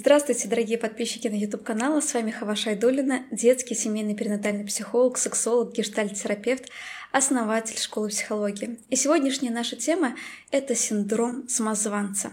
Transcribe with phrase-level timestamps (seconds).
[0.00, 2.00] Здравствуйте, дорогие подписчики на YouTube-канала.
[2.00, 6.68] С вами Хава Шайдулина, детский семейный перинатальный психолог, сексолог, гештальт-терапевт,
[7.10, 8.78] основатель школы психологии.
[8.90, 10.14] И сегодняшняя наша тема–
[10.52, 12.30] это синдром самозванца.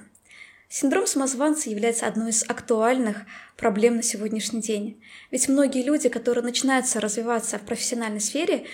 [0.70, 3.24] Синдром самозванца является одной из актуальных
[3.58, 5.02] проблем на сегодняшний день.
[5.32, 8.68] Ведь многие люди, которые начинаются развиваться в профессиональной сфере,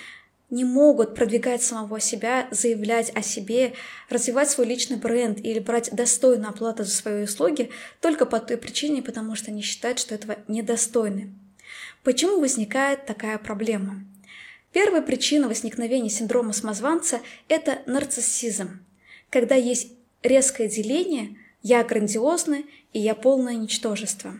[0.51, 3.73] не могут продвигать самого себя, заявлять о себе,
[4.09, 7.71] развивать свой личный бренд или брать достойную оплату за свои услуги
[8.01, 11.33] только по той причине, потому что они считают, что этого недостойны.
[12.03, 14.03] Почему возникает такая проблема?
[14.73, 18.85] Первая причина возникновения синдрома самозванца– это нарциссизм,
[19.29, 24.33] когда есть резкое деление «я грандиозный» и «я полное ничтожество».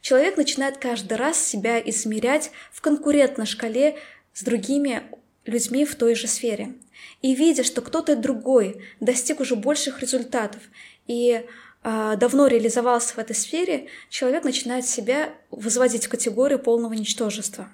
[0.00, 3.96] Человек начинает каждый раз себя измерять в конкурентной шкале
[4.32, 5.02] с другими
[5.46, 6.74] людьми в той же сфере.
[7.22, 10.62] И видя, что кто-то другой достиг уже больших результатов
[11.06, 11.42] и
[11.82, 17.68] э, давно реализовался в этой сфере, человек начинает себя возводить в категорию полного ничтожества.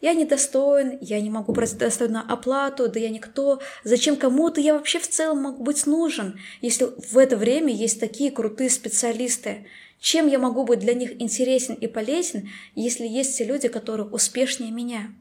[0.00, 3.60] Я недостоин, я не могу брать достойную оплату, да я никто.
[3.84, 8.30] Зачем кому-то я вообще в целом могу быть нужен, если в это время есть такие
[8.30, 9.66] крутые специалисты?
[10.00, 14.72] Чем я могу быть для них интересен и полезен, если есть те люди, которые успешнее
[14.72, 15.14] меня?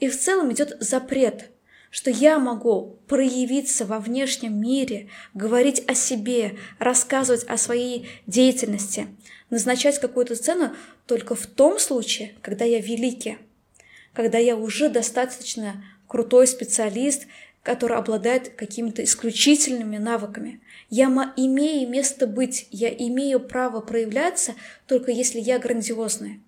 [0.00, 1.50] И в целом идет запрет,
[1.90, 9.08] что я могу проявиться во внешнем мире, говорить о себе, рассказывать о своей деятельности,
[9.50, 10.74] назначать какую-то цену
[11.06, 13.38] только в том случае, когда я великий,
[14.12, 17.26] когда я уже достаточно крутой специалист,
[17.62, 20.60] который обладает какими-то исключительными навыками.
[20.88, 24.54] Я имею место быть, я имею право проявляться,
[24.86, 26.40] только если я грандиозный.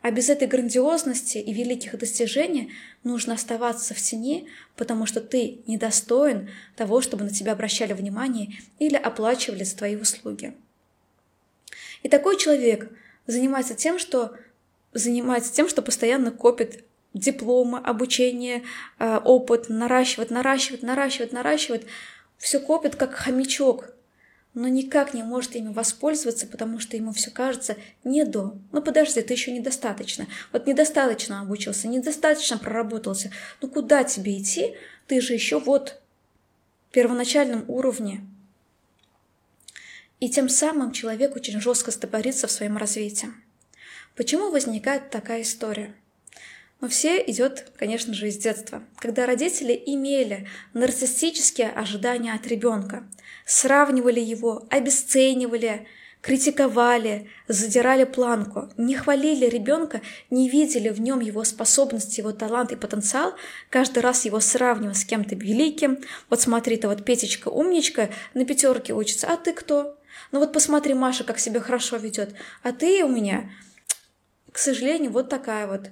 [0.00, 6.50] А без этой грандиозности и великих достижений нужно оставаться в тени, потому что ты недостоин
[6.76, 10.54] того, чтобы на тебя обращали внимание или оплачивали за твои услуги.
[12.02, 12.90] И такой человек
[13.26, 14.36] занимается тем, что
[14.92, 18.62] занимается тем, что постоянно копит дипломы, обучение,
[18.98, 21.86] э, опыт, наращивает, наращивает, наращивает, наращивает.
[22.36, 23.92] Все копит как хомячок,
[24.54, 28.58] но никак не может ими воспользоваться, потому что ему все кажется не до.
[28.72, 30.26] Ну подожди, ты еще недостаточно.
[30.52, 33.30] Вот недостаточно обучился, недостаточно проработался.
[33.60, 34.74] Ну куда тебе идти?
[35.06, 36.00] Ты же еще вот
[36.88, 38.26] в первоначальном уровне.
[40.20, 43.28] И тем самым человек очень жестко стопорится в своем развитии.
[44.16, 45.94] Почему возникает такая история?
[46.80, 53.08] Но все идет, конечно же, из детства, когда родители имели нарциссические ожидания от ребенка,
[53.44, 55.88] сравнивали его, обесценивали,
[56.20, 62.76] критиковали, задирали планку, не хвалили ребенка, не видели в нем его способности, его талант и
[62.76, 63.34] потенциал,
[63.70, 65.98] каждый раз его сравнивая с кем-то великим.
[66.30, 69.98] Вот смотри, то вот Петечка умничка, на пятерке учится, а ты кто?
[70.30, 73.50] Ну вот посмотри, Маша, как себя хорошо ведет, а ты у меня,
[74.52, 75.90] к сожалению, вот такая вот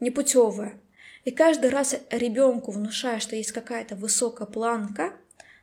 [0.00, 0.80] непутевая.
[1.24, 5.12] И каждый раз ребенку внушая, что есть какая-то высокая планка,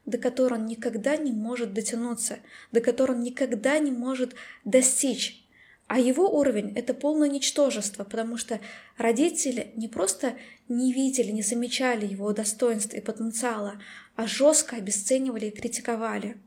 [0.05, 2.39] до которой он никогда не может дотянуться,
[2.71, 4.35] до которой он никогда не может
[4.65, 5.39] достичь.
[5.87, 8.59] А его уровень– это полное ничтожество, потому что
[8.97, 10.35] родители не просто
[10.67, 13.81] не видели, не замечали его достоинства и потенциала,
[14.15, 16.37] а жестко обесценивали и критиковали.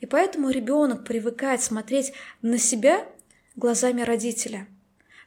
[0.00, 2.12] И поэтому ребенок привыкает смотреть
[2.42, 3.06] на себя
[3.56, 4.66] глазами родителя–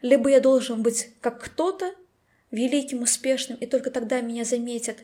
[0.02, 1.94] либо я должен быть как кто-то,
[2.52, 4.98] великим, успешным, и только тогда меня заметят,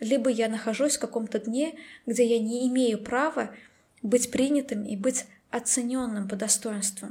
[0.00, 3.54] либо я нахожусь в каком-то дне, где я не имею права
[4.02, 7.08] быть принятым и быть оцененным по достоинству.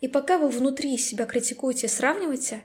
[0.00, 2.64] И пока вы внутри себя критикуете и сравниваете,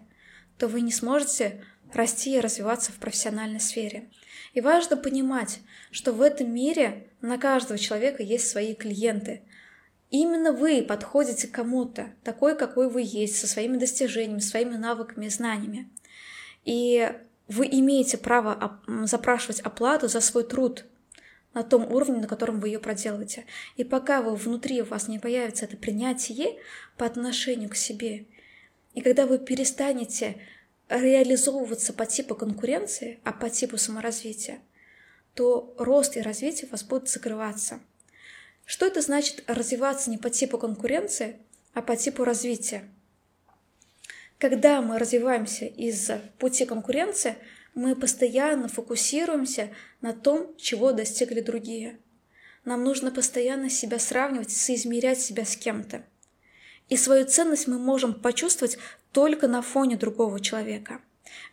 [0.58, 1.64] то вы не сможете
[1.94, 4.10] расти и развиваться в профессиональной сфере.
[4.54, 5.60] И важно понимать,
[5.92, 9.44] что в этом мире на каждого человека есть свои клиенты,
[10.10, 15.90] Именно вы подходите кому-то, такой, какой вы есть, со своими достижениями, своими навыками и знаниями.
[16.64, 17.12] И
[17.50, 20.86] вы имеете право запрашивать оплату за свой труд
[21.54, 23.46] на том уровне, на котором вы ее проделываете.
[23.76, 26.58] И пока вы внутри у вас не появится это принятие
[26.98, 28.26] по отношению к себе,
[28.94, 30.38] и когда вы перестанете
[30.90, 34.60] реализовываться по типу конкуренции, а по типу саморазвития,
[35.34, 37.82] то рост и развитие у вас будут закрываться–
[38.68, 41.40] что это значит развиваться не по типу конкуренции,
[41.74, 42.84] а по типу развития?
[44.38, 47.38] Когда мы развиваемся из пути конкуренции,
[47.74, 49.70] мы постоянно фокусируемся
[50.02, 51.98] на том, чего достигли другие.
[52.66, 56.04] Нам нужно постоянно себя сравнивать, соизмерять себя с кем-то.
[56.90, 58.78] И свою ценность мы можем почувствовать
[59.14, 61.00] только на фоне другого человека.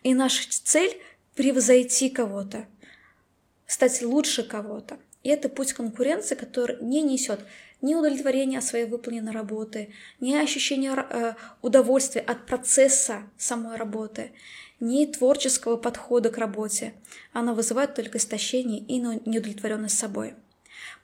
[0.03, 1.01] И наша цель–
[1.37, 2.67] превзойти кого-то,
[3.67, 4.99] стать лучше кого-то.
[5.25, 7.41] И это путь конкуренции, который не несет
[7.81, 14.33] ни удовлетворения от своей выполненной работы, ни ощущения э, удовольствия от процесса самой работы,
[14.81, 16.95] ни творческого подхода к работе.
[17.33, 20.35] Она вызывает только истощение и неудовлетворенность собой.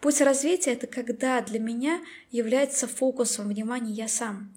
[0.00, 2.00] Путь развития– это когда для меня
[2.30, 4.52] является фокусом внимания я сам.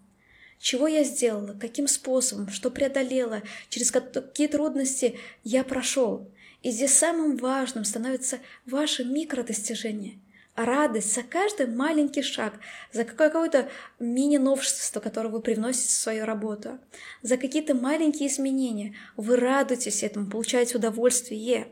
[0.60, 6.30] Чего я сделала, каким способом, что преодолела, через какие трудности я прошел.
[6.64, 10.20] И здесь самым важным становится ваше микродостижение–
[10.56, 12.54] радость за каждый маленький шаг,
[12.92, 13.70] за какое-то
[14.00, 16.80] мини-новшество, которое вы привносите в свою работу,
[17.22, 18.96] за какие-то маленькие изменения.
[19.18, 21.68] Вы радуетесь этому, получаете удовольствие,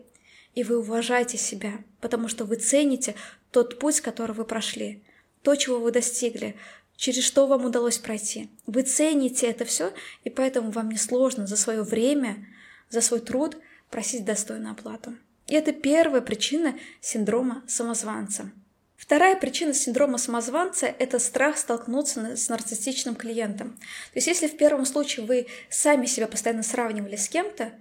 [0.56, 3.16] и вы уважаете себя, потому что вы цените
[3.52, 5.04] тот путь, который вы прошли,
[5.44, 6.58] то, чего вы достигли,
[6.98, 8.50] через что вам удалось пройти.
[8.66, 9.94] Вы цените это все,
[10.24, 12.46] и поэтому вам не сложно за свое время,
[12.90, 13.58] за свой труд
[13.92, 15.16] просить достойную оплату.
[15.48, 18.52] И это первая причина синдрома самозванца.
[18.96, 23.72] Вторая причина синдрома самозванца– это страх столкнуться с нарциссичным клиентом.
[24.14, 27.74] То есть если в первом случае вы сами себя постоянно сравнивали с кем-то,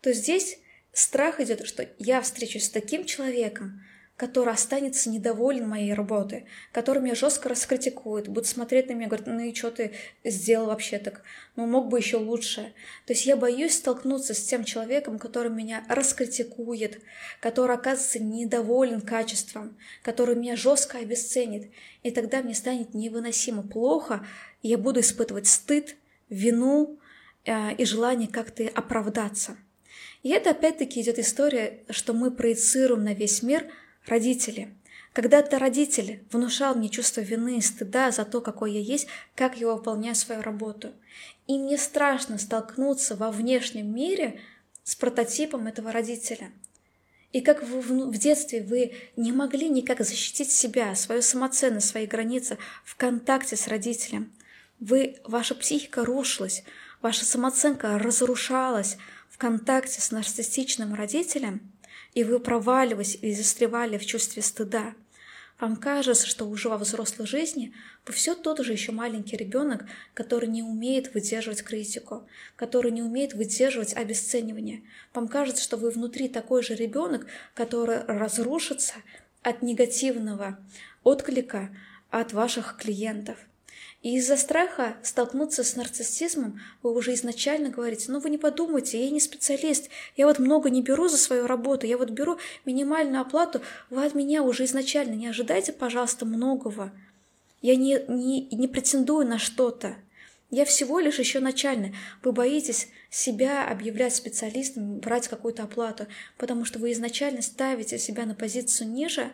[0.00, 0.58] то здесь
[0.92, 3.82] страх идет, что я встречусь с таким человеком,
[4.18, 9.38] который останется недоволен моей работой, который меня жестко раскритикует, будет смотреть на меня говорит, ну
[9.38, 9.92] и что ты
[10.24, 11.22] сделал вообще так?
[11.54, 12.72] Ну мог бы еще лучше.
[13.06, 17.00] То есть я боюсь столкнуться с тем человеком, который меня раскритикует,
[17.38, 21.70] который оказывается недоволен качеством, который меня жестко обесценит.
[22.02, 24.26] И тогда мне станет невыносимо плохо,
[24.62, 25.94] и я буду испытывать стыд,
[26.28, 26.98] вину
[27.44, 29.56] э, и желание как-то оправдаться.
[30.24, 33.70] И это опять-таки идет история, что мы проецируем на весь мир–
[34.08, 34.74] Родители.
[35.12, 39.68] Когда-то родитель внушал мне чувство вины и стыда за то, какой я есть, как я
[39.68, 40.92] выполняю свою работу.
[41.46, 44.40] И мне страшно столкнуться во внешнем мире
[44.82, 46.50] с прототипом этого родителя.
[47.32, 52.06] И как в, в, в детстве вы не могли никак защитить себя, свою самоценность, свои
[52.06, 54.32] границы в контакте с родителем.
[54.80, 56.64] Вы, ваша психика рушилась,
[57.02, 58.96] ваша самооценка разрушалась
[59.28, 61.60] в контакте с нарциссичным родителем–
[62.18, 64.94] и вы проваливались и застревали в чувстве стыда.
[65.60, 67.72] Вам кажется, что уже во взрослой жизни
[68.04, 69.84] вы все тот же еще маленький ребенок,
[70.14, 72.26] который не умеет выдерживать критику,
[72.56, 74.82] который не умеет выдерживать обесценивание.
[75.14, 78.94] Вам кажется, что вы внутри такой же ребенок, который разрушится
[79.42, 80.58] от негативного
[81.04, 81.70] отклика
[82.10, 83.38] от ваших клиентов.
[84.08, 89.10] И из-за страха столкнуться с нарциссизмом вы уже изначально говорите, ну вы не подумайте, я
[89.10, 93.60] не специалист, я вот много не беру за свою работу, я вот беру минимальную оплату,
[93.90, 96.90] вы от меня уже изначально не ожидайте, пожалуйста, многого.
[97.60, 99.96] Я не, не, не претендую на что-то.
[100.50, 101.94] Я всего лишь еще начальный.
[102.22, 106.06] Вы боитесь себя объявлять специалистом, брать какую-то оплату,
[106.38, 109.30] потому что вы изначально ставите себя на позицию ниже,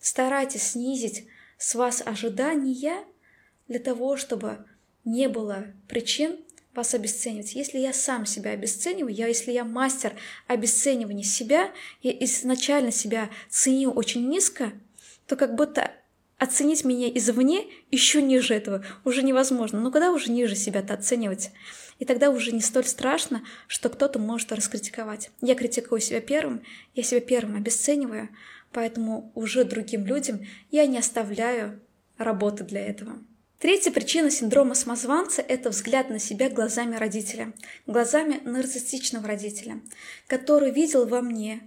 [0.00, 1.26] старайтесь снизить
[1.58, 3.04] с вас ожидания,
[3.68, 4.64] для того, чтобы
[5.04, 6.38] не было причин
[6.74, 7.54] вас обесценивать.
[7.54, 10.14] Если я сам себя обесцениваю, я, если я мастер
[10.46, 11.70] обесценивания себя,
[12.02, 14.72] я изначально себя ценю очень низко,
[15.26, 15.92] то как будто
[16.38, 19.80] оценить меня извне еще ниже этого уже невозможно.
[19.80, 21.52] Ну когда уже ниже себя-то оценивать?
[22.00, 25.30] И тогда уже не столь страшно, что кто-то может раскритиковать.
[25.40, 26.62] Я критикую себя первым,
[26.94, 28.30] я себя первым обесцениваю,
[28.72, 30.40] поэтому уже другим людям
[30.72, 31.80] я не оставляю
[32.18, 33.18] работы для этого.
[33.58, 37.54] Третья причина синдрома самозванца– это взгляд на себя глазами родителя,
[37.86, 39.80] глазами нарциссичного родителя,
[40.26, 41.62] который видел во мне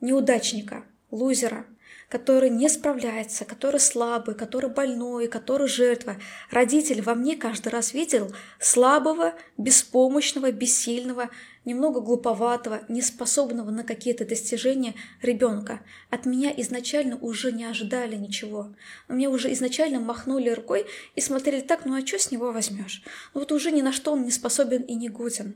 [0.00, 1.64] неудачника, лузера,
[2.08, 6.16] который не справляется, который слабый, который больной, который жертва.
[6.50, 11.30] Родитель во мне каждый раз видел слабого, беспомощного, бессильного,
[11.68, 15.82] немного глуповатого, неспособного на какие-то достижения ребенка.
[16.08, 18.74] От меня изначально уже не ожидали ничего.
[19.06, 23.02] Мне уже изначально махнули рукой и смотрели так, ну а что с него возьмешь?
[23.34, 25.54] Ну вот уже ни на что он не способен и не годен.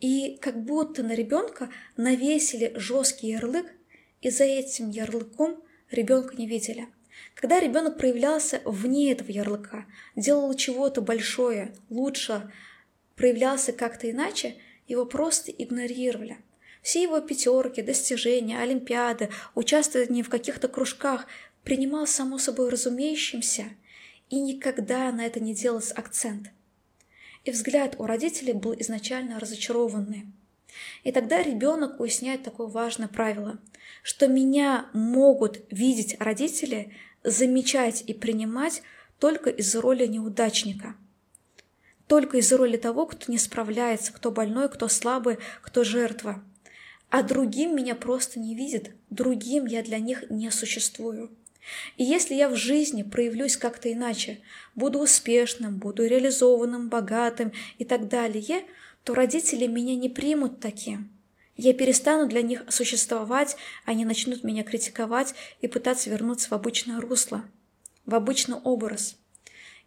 [0.00, 3.66] И как будто на ребенка навесили жесткий ярлык
[4.22, 6.88] и за этим ярлыком ребенка не видели.
[7.34, 12.50] Когда ребенок проявлялся вне этого ярлыка, делал чего-то большое, лучше,
[13.14, 14.56] проявлялся как-то иначе,
[14.90, 16.38] его просто игнорировали.
[16.82, 21.26] Все его пятерки, достижения, олимпиады, участвование в каких-то кружках
[21.62, 23.66] принимал само собой разумеющимся,
[24.30, 26.50] и никогда на это не делался акцент.
[27.44, 30.26] И взгляд у родителей был изначально разочарованный.
[31.04, 33.58] И тогда ребенок уясняет такое важное правило,
[34.02, 38.82] что меня могут видеть родители, замечать и принимать
[39.18, 40.96] только из роли неудачника.
[42.10, 46.42] Только из роли того, кто не справляется, кто больной, кто слабый, кто жертва.
[47.08, 51.30] А другим меня просто не видят, другим я для них не существую.
[51.96, 54.40] И если я в жизни проявлюсь как-то иначе,
[54.74, 58.64] буду успешным, буду реализованным, богатым и так далее,
[59.04, 61.12] то родители меня не примут таким.
[61.56, 67.44] Я перестану для них существовать, они начнут меня критиковать и пытаться вернуться в обычное русло,
[68.04, 69.16] в обычный образ.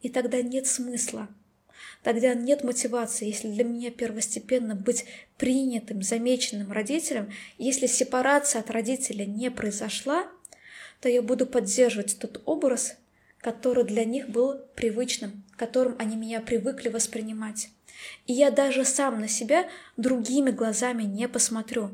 [0.01, 1.27] И тогда нет смысла.
[2.03, 5.05] Тогда нет мотивации, если для меня первостепенно быть
[5.37, 10.27] принятым, замеченным родителем, если сепарация от родителя не произошла,
[10.99, 12.97] то я буду поддерживать тот образ,
[13.39, 17.69] который для них был привычным, которым они меня привыкли воспринимать.
[18.27, 21.91] И я даже сам на себя другими глазами не посмотрю.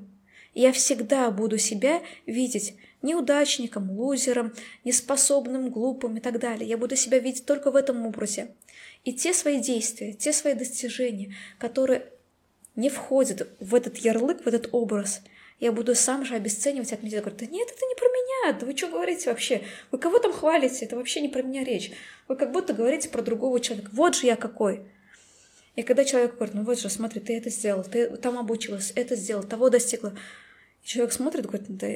[0.55, 6.67] Я всегда буду себя видеть неудачником, лузером, неспособным, глупым и так далее.
[6.67, 8.49] Я буду себя видеть только в этом образе.
[9.03, 12.05] И те свои действия, те свои достижения, которые
[12.75, 15.21] не входят в этот ярлык, в этот образ,
[15.59, 18.75] я буду сам же обесценивать, отметить, говорю, да нет, это не про меня, да вы
[18.77, 19.63] что говорите вообще?
[19.91, 20.85] Вы кого там хвалите?
[20.85, 21.91] Это вообще не про меня речь.
[22.27, 23.89] Вы как будто говорите про другого человека.
[23.91, 24.85] Вот же я какой.
[25.75, 29.15] И когда человек говорит, ну вот же, смотри, ты это сделал, ты там обучилась, это
[29.15, 30.13] сделал, того достигла.
[30.83, 31.87] И человек смотрит говорит, да,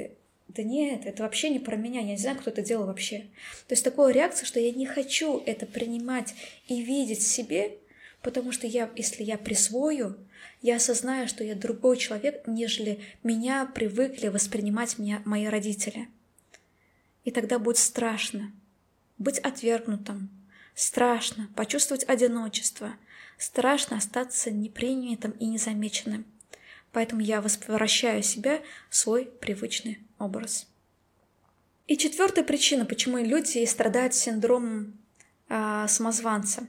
[0.48, 3.28] да нет, это вообще не про меня, я не знаю, кто это делал вообще.
[3.68, 6.36] То есть такая реакция, что я не хочу это принимать
[6.68, 7.78] и видеть в себе,
[8.22, 10.18] потому что я, если я присвою,
[10.62, 16.08] я осознаю, что я другой человек, нежели меня привыкли воспринимать меня мои родители.
[17.26, 18.52] И тогда будет страшно
[19.18, 20.30] быть отвергнутым,
[20.76, 22.94] страшно почувствовать одиночество,
[23.38, 26.26] страшно остаться непринятым и незамеченным.
[26.92, 30.68] Поэтому я возвращаю себя в свой привычный образ.
[31.88, 34.98] И четвертая причина, почему люди страдают синдромом
[35.50, 36.68] э, самозванца,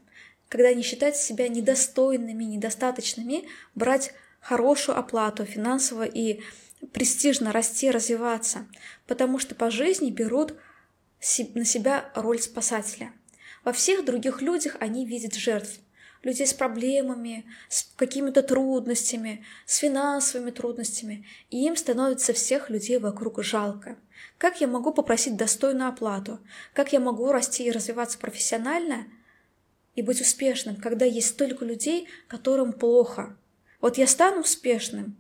[0.49, 6.41] когда они считают себя недостойными, недостаточными брать хорошую оплату финансово и
[6.93, 8.67] престижно расти, развиваться,
[9.07, 10.55] потому что по жизни берут
[11.55, 13.13] на себя роль спасателя.
[13.65, 15.81] Во всех других людях они видят жертв,
[16.25, 23.43] людей с проблемами, с какими-то трудностями, с финансовыми трудностями, и им становится всех людей вокруг
[23.43, 23.97] жалко.
[24.39, 26.41] Как я могу попросить достойную оплату?
[26.73, 29.07] Как я могу расти и развиваться профессионально
[29.95, 33.37] и быть успешным, когда есть столько людей, которым плохо?
[33.81, 35.17] Вот я стану успешным,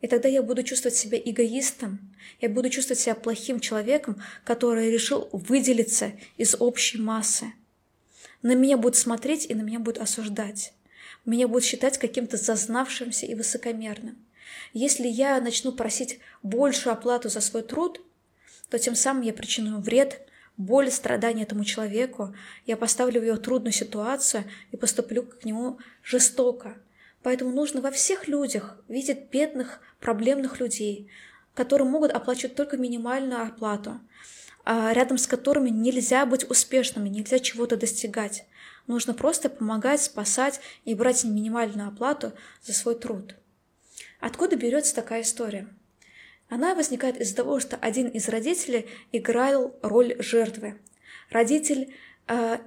[0.00, 5.28] и тогда я буду чувствовать себя эгоистом, я буду чувствовать себя плохим человеком, который решил
[5.32, 7.52] выделиться из общей массы
[8.42, 10.74] на меня будут смотреть и на меня будут осуждать.
[11.24, 14.18] Меня будут считать каким-то зазнавшимся и высокомерным.
[14.72, 18.00] Если я начну просить большую оплату за свой труд,
[18.68, 20.20] то тем самым я причиню вред,
[20.56, 22.34] боль, страдания этому человеку,
[22.66, 26.76] я поставлю в его трудную ситуацию и поступлю к нему жестоко.
[27.22, 31.08] Поэтому нужно во всех людях видеть бедных, проблемных людей,
[31.54, 34.00] которые могут оплачивать только минимальную оплату,
[34.64, 38.46] рядом с которыми нельзя быть успешными, нельзя чего-то достигать.
[38.86, 43.34] Нужно просто помогать, спасать и брать минимальную оплату за свой труд.
[44.20, 45.68] Откуда берется такая история?
[46.48, 50.78] Она возникает из-за того, что один из родителей играл роль жертвы.
[51.30, 51.94] Родитель
[52.28, 52.58] э,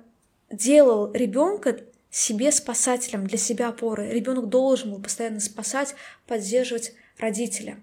[0.49, 4.09] делал ребенка себе спасателем, для себя опорой.
[4.09, 5.95] Ребенок должен был постоянно спасать,
[6.27, 7.79] поддерживать родителя.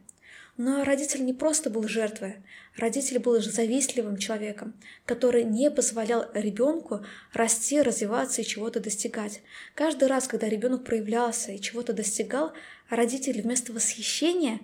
[0.57, 2.42] Но родитель не просто был жертвой,
[2.76, 4.75] родитель был завистливым человеком,
[5.05, 9.43] который не позволял ребенку расти, развиваться и чего-то достигать.
[9.75, 12.52] Каждый раз, когда ребенок проявлялся и чего-то достигал,
[12.88, 14.61] родитель вместо восхищения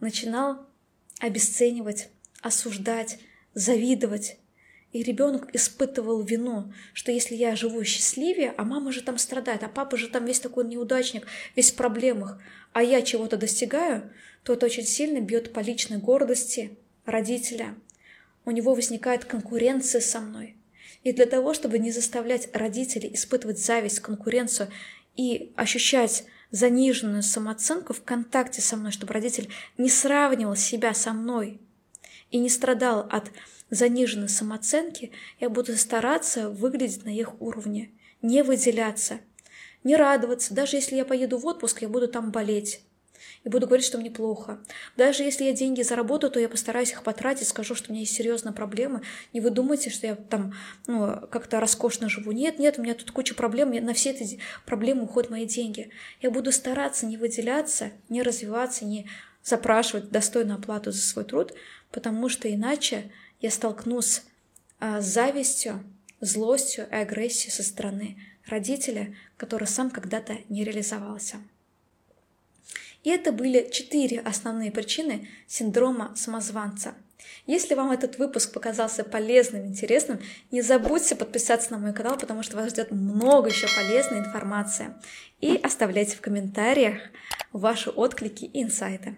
[0.00, 0.66] начинал
[1.20, 2.08] обесценивать,
[2.40, 3.18] осуждать,
[3.54, 4.38] завидовать.
[4.92, 9.68] И ребенок испытывал вину, что если я живу счастливее, а мама же там страдает, а
[9.68, 12.40] папа же там весь такой неудачник, весь в проблемах,
[12.72, 14.10] а я чего-то достигаю,
[14.42, 17.74] то это очень сильно бьет по личной гордости родителя.
[18.44, 20.56] У него возникает конкуренция со мной.
[21.02, 24.70] И для того, чтобы не заставлять родителей испытывать зависть, конкуренцию
[25.16, 31.60] и ощущать заниженную самооценку в контакте со мной, чтобы родитель не сравнивал себя со мной
[32.30, 33.30] и не страдал от
[33.70, 39.20] заниженной самооценки, я буду стараться выглядеть на их уровне, не выделяться,
[39.84, 40.54] не радоваться.
[40.54, 42.82] Даже если я поеду в отпуск, я буду там болеть
[43.44, 44.60] и буду говорить, что мне плохо.
[44.96, 48.14] Даже если я деньги заработаю, то я постараюсь их потратить, скажу, что у меня есть
[48.14, 49.02] серьезные проблемы.
[49.32, 50.52] Не вы думаете, что я там
[50.86, 52.32] ну, как-то роскошно живу.
[52.32, 55.90] Нет, нет, у меня тут куча проблем, на все эти проблемы уходят мои деньги.
[56.20, 59.08] Я буду стараться не выделяться, не развиваться, не
[59.42, 61.54] запрашивать достойную оплату за свой труд,
[61.90, 64.22] потому что иначе я столкнусь
[64.80, 65.82] а, с завистью,
[66.20, 71.38] злостью и агрессией со стороны родителя, который сам когда-то не реализовался.
[73.02, 76.94] И это были четыре основные причины синдрома самозванца.
[77.46, 82.56] Если вам этот выпуск показался полезным, интересным, не забудьте подписаться на мой канал, потому что
[82.56, 84.94] вас ждет много еще полезной информации.
[85.40, 86.98] И оставляйте в комментариях
[87.52, 89.16] ваши отклики и инсайты.